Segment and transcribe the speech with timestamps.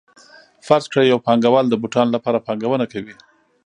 [0.67, 3.15] فرض کړئ یو پانګوال د بوټانو لپاره پانګونه کوي